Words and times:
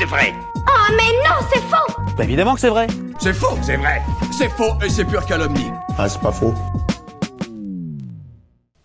c'est 0.00 0.06
vrai. 0.06 0.32
Oh 0.56 0.92
mais 0.92 1.12
non, 1.28 1.46
c'est 1.52 1.60
faux 1.60 2.02
Bah 2.16 2.24
évidemment 2.24 2.54
que 2.54 2.60
c'est 2.60 2.70
vrai. 2.70 2.86
C'est 3.18 3.34
faux, 3.34 3.58
c'est 3.60 3.76
vrai. 3.76 4.00
C'est 4.32 4.48
faux 4.48 4.72
et 4.82 4.88
c'est 4.88 5.04
pure 5.04 5.26
calomnie. 5.26 5.70
Ah, 5.98 6.08
c'est 6.08 6.22
pas 6.22 6.32
faux. 6.32 6.54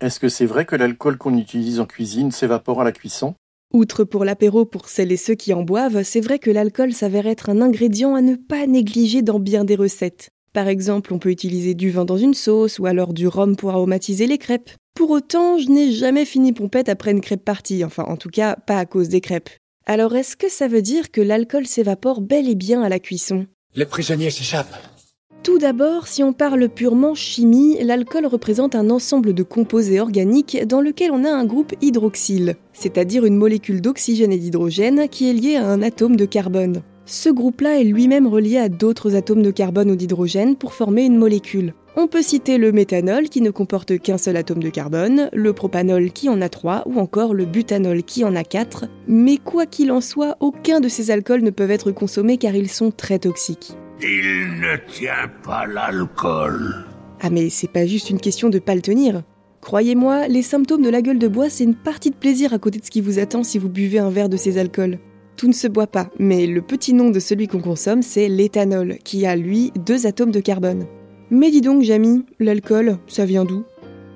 Est-ce 0.02 0.20
que 0.20 0.28
c'est 0.28 0.46
vrai 0.46 0.66
que 0.66 0.76
l'alcool 0.76 1.18
qu'on 1.18 1.38
utilise 1.38 1.80
en 1.80 1.86
cuisine 1.86 2.32
s'évapore 2.32 2.82
à 2.82 2.84
la 2.84 2.92
cuisson? 2.92 3.34
Outre 3.74 4.04
pour 4.04 4.26
l'apéro 4.26 4.66
pour 4.66 4.90
celles 4.90 5.14
et 5.14 5.18
ceux 5.18 5.36
qui 5.36 5.54
en 5.54 5.64
boivent, 5.64 6.04
c'est 6.04 6.20
vrai 6.20 6.38
que 6.38 6.52
l'alcool 6.52 6.92
s'avère 6.92 7.28
être 7.28 7.50
un 7.50 7.62
ingrédient 7.62 8.14
à 8.14 8.22
ne 8.22 8.36
pas 8.36 8.68
négliger 8.68 9.22
dans 9.22 9.40
bien 9.40 9.64
des 9.64 9.76
recettes. 9.76 10.28
Par 10.52 10.68
exemple, 10.68 11.14
on 11.14 11.20
peut 11.20 11.32
utiliser 11.32 11.76
du 11.76 11.92
vin 11.92 12.04
dans 12.04 12.18
une 12.18 12.34
sauce 12.34 12.78
ou 12.78 12.88
alors 12.88 13.14
du 13.14 13.30
rhum 13.30 13.56
pour 13.56 13.70
aromatiser 13.70 14.28
les 14.28 14.38
crêpes. 14.38 14.72
Pour 14.96 15.12
autant, 15.12 15.60
je 15.60 15.70
n'ai 15.70 15.94
jamais 15.94 16.26
fini 16.26 16.52
pompette 16.52 16.90
après 16.90 17.12
une 17.12 17.22
crêpe 17.22 17.46
partie, 17.46 17.86
enfin 17.86 18.04
en 18.04 18.18
tout 18.18 18.30
cas 18.30 18.58
pas 18.58 18.80
à 18.80 18.86
cause 18.86 19.08
des 19.08 19.22
crêpes. 19.22 19.50
Alors 19.88 20.16
est-ce 20.16 20.36
que 20.36 20.50
ça 20.50 20.68
veut 20.68 20.82
dire 20.82 21.12
que 21.12 21.22
l'alcool 21.22 21.68
s'évapore 21.68 22.22
bel 22.22 22.50
et 22.50 22.56
bien 22.56 22.82
à 22.82 22.90
la 22.90 22.98
cuisson? 22.98 23.46
Les 23.76 23.86
prisonniers 23.86 24.32
s'échappent. 24.32 24.76
Tout 25.44 25.60
d'abord, 25.60 26.08
si 26.08 26.24
on 26.24 26.34
parle 26.34 26.70
purement 26.70 27.14
chimie, 27.14 27.78
l'alcool 27.84 28.26
représente 28.26 28.74
un 28.74 28.90
ensemble 28.90 29.36
de 29.36 29.44
composés 29.44 30.00
organiques 30.00 30.58
dans 30.66 30.82
lequel 30.82 31.12
on 31.12 31.24
a 31.24 31.30
un 31.30 31.46
groupe 31.46 31.76
hydroxyle, 31.82 32.56
c'est-à-dire 32.74 33.26
une 33.26 33.38
molécule 33.38 33.80
d'oxygène 33.80 34.32
et 34.32 34.40
d'hydrogène 34.40 35.08
qui 35.08 35.30
est 35.30 35.34
liée 35.34 35.58
à 35.58 35.68
un 35.68 35.84
atome 35.84 36.16
de 36.16 36.26
carbone. 36.26 36.82
Ce 37.08 37.30
groupe-là 37.30 37.80
est 37.80 37.84
lui-même 37.84 38.26
relié 38.26 38.58
à 38.58 38.68
d'autres 38.68 39.16
atomes 39.16 39.44
de 39.44 39.52
carbone 39.52 39.92
ou 39.92 39.96
d'hydrogène 39.96 40.56
pour 40.56 40.74
former 40.74 41.06
une 41.06 41.18
molécule. 41.18 41.76
On 41.96 42.08
peut 42.08 42.24
citer 42.24 42.58
le 42.58 42.72
méthanol 42.72 43.30
qui 43.30 43.42
ne 43.42 43.52
comporte 43.52 44.00
qu'un 44.00 44.18
seul 44.18 44.38
atome 44.38 44.64
de 44.64 44.72
carbone, 44.72 45.30
le 45.32 45.54
propanol 45.54 46.12
qui 46.12 46.30
en 46.30 46.42
a 46.42 46.50
trois 46.50 46.84
ou 46.88 47.00
encore 47.00 47.36
le 47.36 47.46
butanol 47.46 48.02
qui 48.02 48.26
en 48.26 48.36
a 48.36 48.44
quatre. 48.44 48.86
Mais 49.08 49.38
quoi 49.38 49.68
qu'il 49.68 49.92
en 49.92 50.02
soit, 50.02 50.36
aucun 50.40 50.80
de 50.80 50.90
ces 50.90 51.12
alcools 51.12 51.44
ne 51.44 51.52
peuvent 51.52 51.70
être 51.70 51.92
consommés 51.92 52.38
car 52.38 52.56
ils 52.56 52.72
sont 52.72 52.90
très 52.90 53.20
toxiques. 53.20 53.74
Il 54.02 54.60
ne 54.60 54.76
tient 54.92 55.32
pas 55.44 55.68
l'alcool. 55.68 56.86
Ah 57.22 57.30
mais 57.30 57.52
c'est 57.52 57.72
pas 57.72 57.86
juste 57.86 58.10
une 58.10 58.20
question 58.20 58.50
de 58.50 58.58
pas 58.58 58.74
le 58.74 58.82
tenir. 58.82 59.22
Croyez-moi, 59.62 60.28
les 60.28 60.42
symptômes 60.42 60.82
de 60.82 60.90
la 60.90 61.04
gueule 61.04 61.20
de 61.20 61.28
bois, 61.28 61.50
c'est 61.50 61.64
une 61.64 61.76
partie 61.76 62.10
de 62.10 62.16
plaisir 62.16 62.52
à 62.54 62.60
côté 62.60 62.80
de 62.80 62.86
ce 62.86 62.92
qui 62.92 63.02
vous 63.02 63.20
attend 63.20 63.44
si 63.44 63.60
vous 63.60 63.70
buvez 63.70 64.00
un 64.00 64.10
verre 64.10 64.30
de 64.30 64.38
ces 64.38 64.58
alcools. 64.58 64.98
Tout 65.38 65.48
ne 65.48 65.54
se 65.54 65.68
boit 65.68 65.88
pas, 65.88 66.10
mais 66.18 66.48
le 66.48 66.62
petit 66.62 66.94
nom 66.94 67.10
de 67.10 67.20
celui 67.20 67.48
qu'on 67.48 67.60
consomme, 67.60 68.02
c'est 68.02 68.30
l'éthanol, 68.30 68.98
qui 69.04 69.26
a 69.26 69.36
lui 69.36 69.74
deux 69.86 70.08
atomes 70.08 70.32
de 70.32 70.40
carbone. 70.40 70.86
Mais 71.30 71.52
dis 71.52 71.62
donc, 71.62 71.82
Jamy, 71.82 72.24
l'alcool, 72.40 72.98
ça 73.08 73.26
vient 73.26 73.44
d'où? 73.44 73.64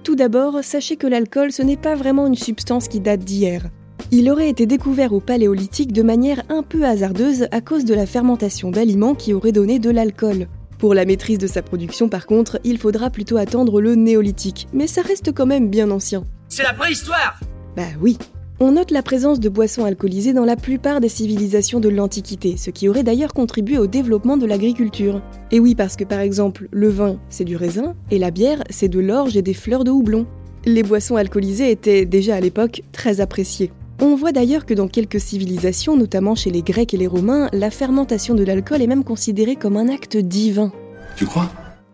Tout 0.04 0.16
d'abord, 0.16 0.64
sachez 0.64 0.96
que 0.96 1.08
l'alcool, 1.08 1.52
ce 1.52 1.62
n'est 1.62 1.78
pas 1.78 1.96
vraiment 1.96 2.26
une 2.28 2.36
substance 2.36 2.88
qui 2.88 3.02
date 3.02 3.20
d'hier. 3.20 3.70
Il 4.12 4.32
aurait 4.32 4.50
été 4.50 4.66
découvert 4.66 5.14
au 5.14 5.20
paléolithique 5.20 5.92
de 5.92 6.04
manière 6.04 6.42
un 6.50 6.64
peu 6.64 6.86
hasardeuse 6.86 7.48
à 7.52 7.62
cause 7.62 7.84
de 7.84 7.94
la 7.94 8.06
fermentation 8.06 8.72
d'aliments 8.72 9.14
qui 9.14 9.34
aurait 9.34 9.52
donné 9.52 9.78
de 9.78 9.90
l'alcool. 9.90 10.48
Pour 10.78 10.94
la 10.94 11.04
maîtrise 11.04 11.38
de 11.38 11.48
sa 11.48 11.62
production, 11.62 12.08
par 12.08 12.26
contre, 12.26 12.60
il 12.64 12.78
faudra 12.78 13.10
plutôt 13.10 13.36
attendre 13.36 13.82
le 13.82 13.96
néolithique, 13.96 14.68
mais 14.72 14.88
ça 14.88 15.02
reste 15.02 15.34
quand 15.34 15.46
même 15.46 15.70
bien 15.70 15.92
ancien. 15.92 16.26
C'est 16.48 16.64
la 16.64 16.74
préhistoire 16.74 17.40
Bah 17.76 17.84
oui. 18.02 18.18
On 18.62 18.74
note 18.74 18.92
la 18.92 19.02
présence 19.02 19.40
de 19.40 19.48
boissons 19.48 19.86
alcoolisées 19.86 20.34
dans 20.34 20.44
la 20.44 20.58
plupart 20.58 21.00
des 21.00 21.08
civilisations 21.08 21.80
de 21.80 21.88
l'Antiquité, 21.88 22.58
ce 22.58 22.72
qui 22.72 22.90
aurait 22.90 23.04
d'ailleurs 23.04 23.34
contribué 23.34 23.78
au 23.78 23.88
développement 23.88 24.36
de 24.36 24.46
l'agriculture. 24.46 25.22
Et 25.52 25.62
oui, 25.62 25.76
parce 25.76 25.96
que 25.96 26.04
par 26.04 26.20
exemple, 26.20 26.68
le 26.72 26.90
vin, 26.90 27.22
c'est 27.30 27.46
du 27.46 27.56
raisin, 27.56 27.96
et 28.12 28.20
la 28.20 28.32
bière, 28.32 28.62
c'est 28.70 28.90
de 28.90 29.00
l'orge 29.00 29.38
et 29.38 29.42
des 29.42 29.54
fleurs 29.54 29.86
de 29.86 29.92
houblon. 29.92 30.28
Les 30.66 30.84
boissons 30.84 31.16
alcoolisées 31.16 31.72
étaient 31.72 32.06
déjà 32.06 32.36
à 32.36 32.42
l'époque 32.42 32.82
très 32.92 33.22
appréciées. 33.22 33.72
On 34.02 34.16
voit 34.16 34.34
d'ailleurs 34.34 34.66
que 34.66 34.74
dans 34.74 34.90
quelques 34.90 35.22
civilisations, 35.22 35.96
notamment 35.96 36.36
chez 36.36 36.50
les 36.50 36.62
Grecs 36.62 36.94
et 36.94 36.98
les 36.98 37.08
Romains, 37.08 37.48
la 37.54 37.70
fermentation 37.70 38.36
de 38.36 38.44
l'alcool 38.44 38.82
est 38.82 38.88
même 38.88 39.06
considérée 39.06 39.56
comme 39.56 39.78
un 39.78 39.88
acte 39.88 40.18
divin. 40.18 40.74
Tu 41.16 41.26
crois? 41.26 41.50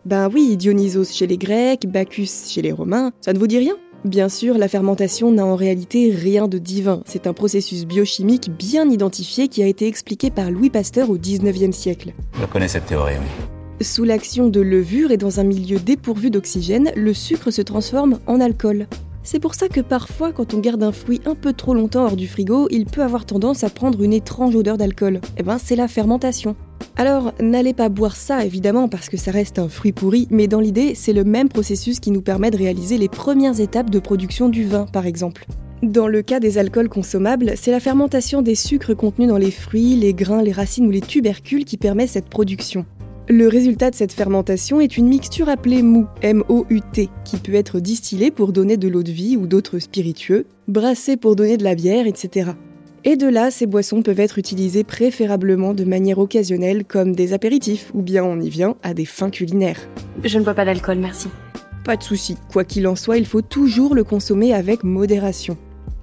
Ben 0.06 0.31
oui, 0.34 0.58
Dionysos 0.58 1.14
chez 1.14 1.28
les 1.28 1.38
Grecs, 1.38 1.86
Bacchus 1.88 2.48
chez 2.48 2.64
les 2.64 2.72
Romains, 2.72 3.12
ça 3.22 3.34
ne 3.34 3.38
vous 3.38 3.48
dit 3.48 3.59
rien? 3.59 3.75
Bien 4.03 4.29
sûr, 4.29 4.57
la 4.57 4.67
fermentation 4.67 5.31
n'a 5.31 5.45
en 5.45 5.56
réalité 5.56 6.11
rien 6.11 6.47
de 6.47 6.57
divin. 6.57 7.01
C'est 7.06 7.25
un 7.28 7.33
processus 7.33 7.85
biochimique 7.85 8.51
bien 8.51 8.89
identifié 8.89 9.47
qui 9.47 9.63
a 9.63 9.67
été 9.67 9.88
expliqué 9.88 10.29
par 10.29 10.51
Louis 10.51 10.69
Pasteur 10.69 11.09
au 11.09 11.17
19e 11.17 11.72
siècle. 11.72 12.13
Je 12.39 12.45
connais 12.45 12.67
cette 12.67 12.85
théorie, 12.85 13.16
oui. 13.19 13.45
Sous 13.85 14.06
l'action 14.06 14.47
de 14.47 14.61
levure 14.61 15.11
et 15.11 15.17
dans 15.17 15.39
un 15.39 15.44
milieu 15.44 15.79
dépourvu 15.79 16.29
d'oxygène, 16.29 16.91
le 16.95 17.13
sucre 17.13 17.51
se 17.51 17.61
transforme 17.61 18.19
en 18.25 18.39
alcool. 18.39 18.88
C'est 19.25 19.40
pour 19.40 19.56
ça 19.56 19.68
que 19.68 19.81
parfois, 19.81 20.31
quand 20.31 20.53
on 20.53 20.59
garde 20.59 20.84
un 20.84 20.91
fruit 20.91 21.19
un 21.25 21.34
peu 21.34 21.52
trop 21.52 21.74
longtemps 21.74 22.06
hors 22.06 22.16
du 22.16 22.28
frigo, 22.28 22.68
il 22.69 22.86
peut 22.86 23.02
avoir 23.02 23.25
tendance 23.25 23.63
à 23.63 23.72
prendre 23.72 24.03
une 24.03 24.13
étrange 24.13 24.56
odeur 24.56 24.78
d'alcool. 24.78 25.19
Eh 25.38 25.41
ben, 25.44 25.58
c'est 25.58 25.75
la 25.75 25.88
fermentation. 25.88 26.56
Alors, 26.96 27.34
n'allez 27.41 27.74
pas 27.74 27.90
boire 27.90 28.16
ça 28.16 28.46
évidemment 28.46 28.88
parce 28.88 29.09
que 29.09 29.18
ça 29.18 29.31
reste 29.31 29.58
un 29.58 29.68
fruit 29.68 29.94
pourri, 29.94 30.28
mais 30.30 30.47
dans 30.47 30.59
l'idée, 30.59 30.94
c'est 30.94 31.12
le 31.12 31.24
même 31.24 31.50
processus 31.50 32.00
qui 32.00 32.12
nous 32.12 32.22
permet 32.22 32.52
de 32.52 32.58
réaliser 32.58 33.00
les 33.00 33.09
premières 33.09 33.59
étapes 33.59 33.90
de 33.90 33.97
production 33.97 34.47
du 34.47 34.63
vin, 34.63 34.86
par 34.86 35.08
exemple. 35.08 35.47
Dans 35.81 36.07
le 36.07 36.22
cas 36.22 36.40
des 36.40 36.59
alcools 36.59 36.88
consommables, 36.88 37.53
c'est 37.56 37.72
la 37.72 37.80
fermentation 37.80 38.44
des 38.44 38.56
sucres 38.56 38.96
contenus 38.96 39.28
dans 39.28 39.38
les 39.38 39.52
fruits, 39.52 39.96
les 39.96 40.13
grains, 40.13 40.44
les 40.44 40.52
racines 40.52 40.86
ou 40.86 40.92
les 40.92 41.02
tubercules 41.02 41.66
qui 41.66 41.78
permet 41.78 42.06
cette 42.06 42.30
production. 42.30 42.86
Le 43.28 43.47
résultat 43.47 43.90
de 43.90 43.96
cette 43.96 44.13
fermentation 44.13 44.80
est 44.80 44.97
une 44.97 45.08
mixture 45.08 45.50
appelée 45.50 45.81
mou, 45.81 46.06
M-O-U-T, 46.22 47.09
qui 47.24 47.38
peut 47.38 47.56
être 47.56 47.80
distillée 47.80 48.30
pour 48.30 48.52
donner 48.52 48.78
de 48.78 48.88
l'eau 48.88 49.02
de 49.02 49.12
vie 49.12 49.36
ou 49.36 49.47
d'autres 49.47 49.80
spiritueux, 49.80 50.46
brassée 50.68 51.18
pour 51.18 51.36
donner 51.36 51.58
de 51.58 51.63
la 51.63 51.74
bière, 51.74 52.06
etc. 52.06 52.52
Et 53.03 53.16
de 53.16 53.28
là, 53.28 53.50
ces 53.50 53.66
boissons 53.66 54.03
peuvent 54.03 54.19
être 54.19 54.38
utilisées 54.38 54.84
préférablement 54.84 55.74
de 55.74 55.86
manière 55.86 56.19
occasionnelle 56.19 56.86
comme 56.86 57.16
des 57.16 57.34
apéritifs, 57.34 57.90
ou 57.96 58.03
bien 58.03 58.24
on 58.24 58.40
y 58.40 58.50
vient 58.50 58.75
à 58.84 58.94
des 58.94 59.06
fins 59.06 59.31
culinaires. 59.31 59.90
Je 60.24 60.38
ne 60.38 60.44
bois 60.44 60.53
pas 60.53 60.66
d'alcool, 60.66 61.00
merci. 61.00 61.28
Pas 61.84 61.97
de 61.97 62.03
souci, 62.03 62.38
quoi 62.53 62.63
qu'il 62.63 62.88
en 62.88 62.96
soit, 62.96 63.18
il 63.18 63.25
faut 63.25 63.42
toujours 63.42 63.96
le 63.96 64.03
consommer 64.03 64.53
avec 64.53 64.84
modération. 64.84 65.57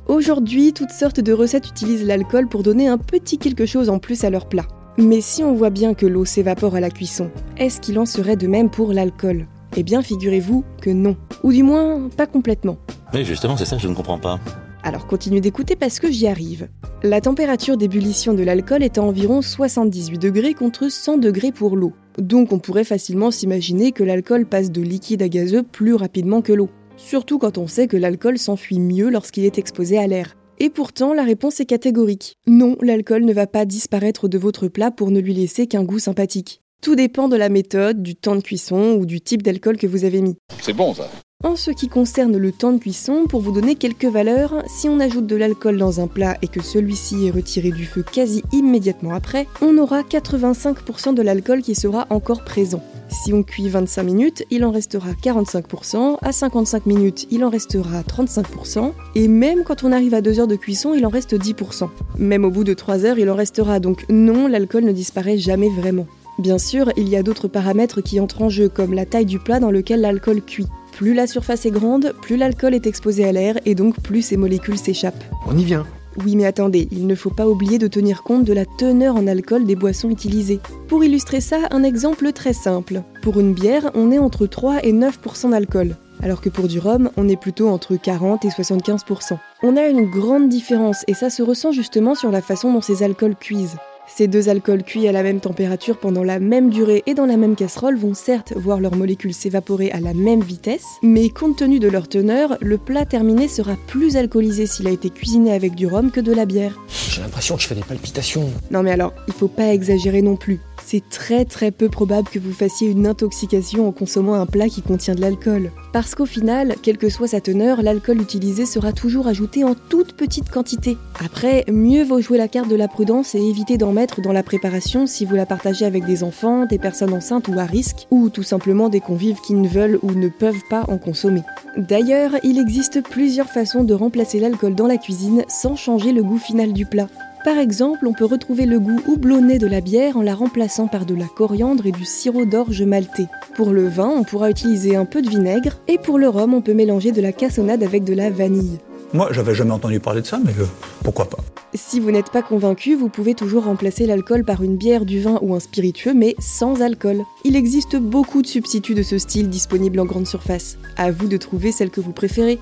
Aujourd'hui, 0.09 0.73
toutes 0.73 0.91
sortes 0.91 1.21
de 1.21 1.33
recettes 1.33 1.69
utilisent 1.69 2.05
l'alcool 2.05 2.49
pour 2.49 2.65
donner 2.65 2.89
un 2.89 2.99
petit 2.99 3.39
quelque 3.39 3.65
chose 3.65 3.91
en 3.91 4.01
plus 4.01 4.25
à 4.25 4.31
leur 4.31 4.49
plat. 4.49 4.67
Mais 4.99 5.23
si 5.23 5.43
on 5.43 5.55
voit 5.55 5.71
bien 5.71 5.95
que 5.95 6.05
l'eau 6.05 6.25
s'évapore 6.27 6.75
à 6.75 6.81
la 6.81 6.91
cuisson, 6.91 7.31
est-ce 7.57 7.81
qu'il 7.81 7.99
en 7.99 8.05
serait 8.05 8.37
de 8.37 8.47
même 8.47 8.71
pour 8.71 8.93
l'alcool? 8.93 9.47
Eh 9.77 9.83
bien, 9.83 10.03
figurez-vous 10.03 10.65
que 10.83 10.91
non. 10.91 11.17
Ou 11.43 11.53
du 11.53 11.63
moins, 11.63 12.11
pas 12.15 12.27
complètement. 12.27 12.77
Mais 13.15 13.25
justement, 13.25 13.57
c'est 13.57 13.65
ça 13.65 13.77
que 13.77 13.83
je 13.83 13.89
ne 13.89 13.95
comprends 13.95 14.19
pas. 14.19 14.39
Alors 14.83 15.07
continuez 15.07 15.41
d'écouter 15.41 15.77
parce 15.77 15.99
que 15.99 16.11
j'y 16.11 16.27
arrive. 16.27 16.69
La 17.03 17.21
température 17.21 17.77
d'ébullition 17.77 18.35
de 18.35 18.43
l'alcool 18.43 18.83
est 18.83 18.99
à 18.99 19.03
environ 19.03 19.41
78 19.41 20.19
degrés 20.19 20.55
contre 20.55 20.91
100 20.91 21.19
degrés 21.19 21.53
pour 21.53 21.77
l'eau. 21.77 21.93
Donc 22.19 22.53
on 22.53 22.59
pourrait 22.59 22.85
facilement 22.85 23.31
s'imaginer 23.31 23.93
que 23.93 24.03
l'alcool 24.03 24.45
passe 24.45 24.73
de 24.73 24.83
liquide 24.83 25.23
à 25.23 25.29
gazeux 25.29 25.63
plus 25.63 25.95
rapidement 25.95 26.43
que 26.43 26.53
l'eau. 26.53 26.69
Surtout 26.97 27.39
quand 27.39 27.59
on 27.59 27.69
sait 27.69 27.87
que 27.87 27.97
l'alcool 27.97 28.39
s'enfuit 28.39 28.81
mieux 28.81 29.09
lorsqu'il 29.09 29.45
est 29.45 29.57
exposé 29.57 29.99
à 29.99 30.07
l'air. 30.07 30.37
Et 30.63 30.71
pourtant, 30.71 31.13
la 31.13 31.25
réponse 31.25 31.59
est 31.59 31.67
catégorique. 31.67 32.39
Non, 32.47 32.77
l'alcool 32.81 33.25
ne 33.25 33.33
va 33.33 33.49
pas 33.49 33.65
disparaître 33.65 34.29
de 34.29 34.39
votre 34.39 34.69
plat 34.69 34.93
pour 34.93 35.11
ne 35.11 35.19
lui 35.19 35.35
laisser 35.35 35.67
qu'un 35.67 35.83
goût 35.83 35.99
sympathique. 35.99 36.63
Tout 36.81 36.95
dépend 36.95 37.27
de 37.27 37.35
la 37.35 37.49
méthode, 37.49 38.01
du 38.01 38.15
temps 38.15 38.37
de 38.37 38.43
cuisson 38.43 38.93
ou 38.93 39.05
du 39.05 39.21
type 39.21 39.43
d'alcool 39.43 39.77
que 39.77 39.89
vous 39.89 40.05
avez 40.05 40.21
mis. 40.21 40.37
C'est 40.61 40.73
bon 40.73 40.95
ça. 40.95 41.11
En 41.43 41.57
ce 41.57 41.73
qui 41.73 41.89
concerne 41.89 42.37
le 42.37 42.53
temps 42.53 42.71
de 42.71 42.79
cuisson, 42.79 43.27
pour 43.29 43.41
vous 43.41 43.51
donner 43.51 43.75
quelques 43.75 44.05
valeurs, 44.05 44.63
si 44.69 44.89
on 44.89 45.01
ajoute 45.01 45.27
de 45.27 45.35
l'alcool 45.35 45.79
dans 45.79 45.99
un 45.99 46.07
plat 46.07 46.39
et 46.43 46.47
que 46.47 46.63
celui-ci 46.63 47.27
est 47.27 47.33
retiré 47.33 47.73
du 47.73 47.85
feu 47.85 48.05
quasi 48.05 48.45
immédiatement 48.53 49.15
après, 49.15 49.49
on 49.63 49.77
aura 49.79 50.03
85% 50.03 51.13
de 51.13 51.23
l'alcool 51.23 51.63
qui 51.63 51.75
sera 51.75 52.07
encore 52.09 52.45
présent. 52.45 52.85
Si 53.13 53.35
on 53.35 53.43
cuit 53.43 53.69
25 53.69 54.03
minutes, 54.05 54.45
il 54.51 54.65
en 54.65 54.71
restera 54.71 55.11
45%, 55.13 56.17
à 56.23 56.33
55 56.33 56.87
minutes, 56.87 57.27
il 57.31 57.45
en 57.45 57.51
restera 57.51 58.01
35%, 58.01 58.93
et 59.15 59.29
même 59.29 59.65
quand 59.65 59.85
on 59.85 59.93
arrive 59.93 60.15
à 60.15 60.23
2 60.23 60.41
heures 60.41 60.47
de 60.47 60.57
cuisson, 60.57 60.95
il 60.95 61.05
en 61.05 61.11
reste 61.11 61.35
10%. 61.35 61.91
Même 62.17 62.45
au 62.45 62.51
bout 62.51 62.65
de 62.65 62.73
3 62.73 63.05
heures, 63.05 63.19
il 63.19 63.29
en 63.29 63.35
restera, 63.35 63.81
donc 63.81 64.07
non, 64.09 64.49
l'alcool 64.49 64.85
ne 64.85 64.93
disparaît 64.93 65.37
jamais 65.37 65.69
vraiment. 65.69 66.07
Bien 66.39 66.57
sûr, 66.57 66.91
il 66.97 67.09
y 67.11 67.17
a 67.17 67.23
d'autres 67.23 67.49
paramètres 67.49 68.01
qui 68.01 68.19
entrent 68.19 68.43
en 68.43 68.49
jeu, 68.49 68.71
comme 68.71 68.95
la 68.95 69.05
taille 69.05 69.27
du 69.27 69.39
plat 69.39 69.61
dans 69.61 69.71
lequel 69.71 70.01
l'alcool 70.01 70.41
cuit. 70.41 70.67
Plus 70.93 71.13
la 71.13 71.27
surface 71.27 71.67
est 71.67 71.71
grande, 71.71 72.15
plus 72.23 72.39
l'alcool 72.39 72.75
est 72.75 72.87
exposé 72.87 73.25
à 73.27 73.33
l'air 73.33 73.59
et 73.67 73.75
donc 73.75 74.01
plus 74.01 74.23
ces 74.23 74.39
molécules 74.39 74.79
s'échappent. 74.79 75.25
On 75.47 75.57
y 75.57 75.65
vient. 75.65 75.87
Oui 76.25 76.37
mais 76.37 76.45
attendez, 76.45 76.89
il 76.93 77.07
ne 77.07 77.15
faut 77.15 77.31
pas 77.31 77.49
oublier 77.49 77.79
de 77.79 77.87
tenir 77.87 78.23
compte 78.23 78.45
de 78.45 78.53
la 78.53 78.67
teneur 78.67 79.17
en 79.17 79.27
alcool 79.27 79.65
des 79.65 79.77
boissons 79.77 80.11
utilisées. 80.11 80.61
Pour 80.89 81.05
illustrer 81.05 81.41
ça, 81.41 81.69
un 81.71 81.83
exemple 81.83 82.33
très 82.33 82.53
simple. 82.53 83.03
Pour 83.23 83.41
une 83.41 83.55
bière, 83.55 83.91
on 83.95 84.11
est 84.11 84.19
entre 84.19 84.47
3 84.47 84.85
et 84.85 84.93
9% 84.93 85.51
d'alcool, 85.51 85.97
alors 86.23 86.41
que 86.41 86.49
pour 86.49 86.69
du 86.69 86.79
rhum, 86.79 87.11
on 87.17 87.29
est 87.29 87.41
plutôt 87.41 87.69
entre 87.69 87.97
40 87.97 88.45
et 88.45 88.49
75%. 88.49 89.39
On 89.63 89.77
a 89.77 89.87
une 89.87 90.09
grande 90.09 90.49
différence 90.49 91.05
et 91.09 91.15
ça 91.15 91.31
se 91.31 91.43
ressent 91.43 91.73
justement 91.73 92.15
sur 92.15 92.31
la 92.31 92.43
façon 92.43 92.73
dont 92.73 92.81
ces 92.81 93.03
alcools 93.03 93.37
cuisent. 93.37 93.77
Ces 94.09 94.27
deux 94.27 94.49
alcools 94.49 94.83
cuits 94.83 95.09
à 95.09 95.13
la 95.13 95.23
même 95.23 95.41
température 95.41 95.99
pendant 95.99 96.25
la 96.25 96.39
même 96.39 96.71
durée 96.71 97.03
et 97.07 97.15
dans 97.15 97.27
la 97.27 97.37
même 97.37 97.55
casserole 97.55 97.97
vont 97.97 98.15
certes 98.15 98.53
voir 98.57 98.81
leurs 98.81 98.97
molécules 98.97 99.33
s'évaporer 99.33 99.91
à 99.91 100.01
la 100.01 100.13
même 100.13 100.43
vitesse, 100.43 100.85
mais 101.03 101.29
compte 101.31 101.57
tenu 101.57 101.79
de 101.79 101.89
leur 101.89 102.09
teneur, 102.09 102.59
le 102.61 102.79
plat 102.79 103.05
terminé 103.05 103.49
sera 103.49 103.77
plus 103.87 104.17
alcoolisé 104.17 104.67
s'il 104.67 104.87
a 104.89 104.91
été 104.91 105.09
cuisiné 105.09 105.53
avec 105.53 105.75
du 105.75 105.87
rhum 105.87 106.11
que 106.11 106.21
de 106.21 106.33
la 106.33 106.45
bière. 106.45 106.79
J'ai 106.89 107.23
l'impression 107.23 107.57
que 107.57 107.63
je 107.63 107.69
fais 107.69 107.75
des 107.75 107.83
palpitations. 107.83 108.51
Non 108.71 108.83
mais 108.83 108.91
alors, 108.91 109.13
il 109.29 109.35
faut 109.35 109.49
pas 109.49 109.73
exagérer 109.73 110.23
non 110.23 110.37
plus. 110.37 110.61
C'est 110.85 111.09
très 111.09 111.45
très 111.45 111.71
peu 111.71 111.89
probable 111.89 112.29
que 112.29 112.39
vous 112.39 112.53
fassiez 112.53 112.89
une 112.89 113.07
intoxication 113.07 113.87
en 113.87 113.93
consommant 113.93 114.35
un 114.35 114.47
plat 114.47 114.69
qui 114.69 114.83
contient 114.83 115.15
de 115.15 115.21
l'alcool. 115.21 115.71
Parce 115.93 116.15
qu'au 116.15 116.27
final, 116.27 116.75
quelle 116.83 116.99
que 116.99 117.09
soit 117.09 117.29
sa 117.29 117.41
teneur, 117.41 117.83
l'alcool 117.83 118.21
utilisé 118.21 118.67
sera 118.67 118.93
toujours 118.93 119.29
ajouté 119.29 119.63
en 119.65 119.75
toute 119.75 120.15
petite 120.15 120.51
quantité. 120.51 120.97
Après, 121.25 121.65
mieux 121.71 122.03
vaut 122.03 122.21
jouer 122.21 122.39
la 122.39 122.49
carte 122.49 122.69
de 122.69 122.77
la 122.77 122.89
prudence 122.89 123.35
et 123.35 123.41
éviter 123.41 123.79
d'en 123.79 123.92
mettre 123.93 124.21
dans 124.21 124.33
la 124.33 124.43
préparation 124.43 125.07
si 125.07 125.25
vous 125.25 125.35
la 125.35 125.47
partagez 125.47 125.85
avec 125.85 126.05
des 126.05 126.25
enfants, 126.25 126.67
des 126.67 126.79
personnes 126.79 127.13
enceintes 127.13 127.49
ou 127.49 127.59
à 127.59 127.65
risque, 127.65 128.07
ou 128.11 128.31
tout 128.31 128.43
simplement 128.43 128.89
des 128.89 129.01
convives 129.01 129.41
qui 129.41 129.55
ne 129.55 129.69
veulent 129.69 129.99
ou 130.03 130.13
ne 130.13 130.29
peuvent 130.29 130.63
pas 130.69 130.85
en 130.89 130.99
consommer. 130.99 131.43
D'ailleurs, 131.77 132.33
il 132.43 132.59
existe 132.59 133.03
plusieurs 133.03 133.49
façons 133.49 133.85
de 133.85 133.95
remplacer 133.95 134.41
l'alcool 134.41 134.75
dans 134.75 134.87
la 134.87 134.99
cuisine 134.99 135.45
sans 135.49 135.77
changer 135.77 136.13
le 136.13 136.23
goût 136.23 136.39
final 136.39 136.73
du 136.73 136.87
plat. 136.87 137.09
Par 137.45 137.59
exemple, 137.59 138.07
on 138.07 138.13
peut 138.13 138.25
retrouver 138.25 138.67
le 138.67 138.79
goût 138.79 139.01
houblonné 139.09 139.59
de 139.59 139.67
la 139.67 139.81
bière 139.81 140.17
en 140.17 140.23
la 140.23 140.35
remplaçant 140.35 140.87
par 140.87 141.07
de 141.07 141.15
la 141.15 141.27
coriandre 141.27 141.87
et 141.87 141.93
du 141.93 142.05
sirop 142.05 142.45
d'orge 142.45 142.83
malté. 142.83 143.27
Pour 143.57 143.71
le 143.71 143.89
vin, 143.89 144.09
on 144.09 144.23
pourra 144.23 144.49
utiliser 144.49 144.95
un 144.95 145.05
peu 145.05 145.23
de 145.23 145.29
vinaigre, 145.29 145.79
et 145.89 145.99
pour 145.99 146.19
le 146.19 146.29
rhum, 146.29 146.55
on 146.55 146.61
peut 146.61 146.75
mélanger 146.75 147.11
de 147.11 147.21
la 147.21 147.33
cassonade 147.33 147.83
avec 147.83 148.05
de 148.05 148.15
la 148.15 148.31
vanille. 148.31 148.79
Moi, 149.13 149.29
j'avais 149.33 149.55
jamais 149.55 149.73
entendu 149.73 149.99
parler 149.99 150.23
de 150.23 150.27
ça, 150.27 150.39
mais 150.43 150.53
euh, 150.53 150.67
pourquoi 151.03 151.29
pas. 151.29 151.39
Si 151.75 152.01
vous 152.01 152.11
n'êtes 152.11 152.31
pas 152.31 152.43
convaincu, 152.43 152.95
vous 152.95 153.09
pouvez 153.09 153.35
toujours 153.35 153.65
remplacer 153.65 154.05
l'alcool 154.05 154.45
par 154.45 154.63
une 154.63 154.77
bière, 154.77 155.07
du 155.07 155.21
vin 155.21 155.39
ou 155.41 155.55
un 155.55 155.61
spiritueux, 155.61 156.13
mais 156.13 156.35
sans 156.39 156.83
alcool. 156.83 157.23
Il 157.45 157.57
existe 157.57 157.97
beaucoup 157.97 158.43
de 158.43 158.47
substituts 158.47 158.95
de 158.95 159.03
ce 159.03 159.17
style 159.17 159.49
disponibles 159.49 159.99
en 160.01 160.05
grande 160.05 160.27
surface. 160.27 160.77
À 160.99 161.11
vous 161.11 161.29
de 161.29 161.39
trouver 161.39 161.73
celle 161.73 161.89
que 161.89 162.03
vous 162.03 162.13
préférez. 162.13 162.59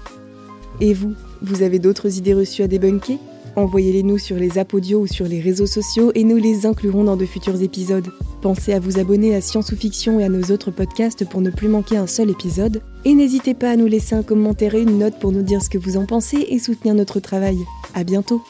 Et 0.81 0.95
vous, 0.95 1.15
vous 1.43 1.62
avez 1.62 1.81
d'autres 1.81 2.19
idées 2.19 2.35
reçues 2.35 2.62
à 2.62 2.69
débunker? 2.69 3.19
Envoyez-les 3.57 4.05
nous 4.05 4.19
sur 4.19 4.37
les 4.37 4.59
apodios 4.59 5.01
ou 5.01 5.07
sur 5.09 5.27
les 5.27 5.41
réseaux 5.41 5.67
sociaux 5.67 6.12
et 6.15 6.23
nous 6.23 6.37
les 6.37 6.65
inclurons 6.65 7.03
dans 7.03 7.17
de 7.17 7.27
futurs 7.27 7.61
épisodes. 7.61 8.12
Pensez 8.43 8.73
à 8.73 8.79
vous 8.79 9.01
abonner 9.01 9.35
à 9.35 9.41
Science 9.41 9.73
ou 9.73 9.77
Fiction 9.77 10.21
et 10.21 10.25
à 10.25 10.29
nos 10.29 10.53
autres 10.53 10.71
podcasts 10.71 11.29
pour 11.29 11.41
ne 11.41 11.51
plus 11.51 11.69
manquer 11.69 11.97
un 11.97 12.07
seul 12.07 12.31
épisode. 12.31 12.81
Et 13.05 13.15
n'hésitez 13.15 13.55
pas 13.55 13.71
à 13.71 13.77
nous 13.77 13.89
laisser 13.89 14.15
un 14.15 14.23
commentaire 14.23 14.77
et 14.77 14.83
une 14.83 14.99
note 14.99 15.19
pour 15.19 15.33
nous 15.33 15.43
dire 15.43 15.62
ce 15.62 15.69
que 15.69 15.79
vous 15.79 15.97
en 15.97 16.07
pensez 16.07 16.47
et 16.49 16.61
soutenir 16.61 16.95
notre 16.95 17.19
travail. 17.19 17.59
À 17.93 18.05
bientôt! 18.05 18.41